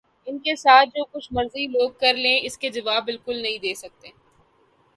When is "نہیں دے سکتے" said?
3.41-4.09